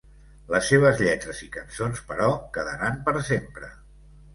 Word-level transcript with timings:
Les 0.55 0.69
seves 0.71 1.03
lletres 1.05 1.43
i 1.49 1.51
cançons, 1.57 2.03
però, 2.11 2.33
quedaran 2.59 3.01
per 3.09 3.19
sempre. 3.33 3.77